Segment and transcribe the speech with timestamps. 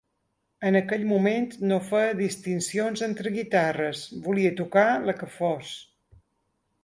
[0.67, 5.75] En aquell moment no feia distincions entre guitarres, volia tocar la que fos.